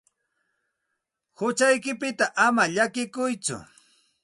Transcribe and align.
Huchaykipita 1.37 2.25
ama 2.45 2.63
llakikuytsu. 2.75 3.55